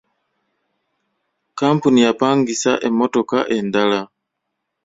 Kampuni 1.59 1.99
yapangisizza 2.07 2.73
emmotoka 2.87 3.37
endala. 3.57 3.99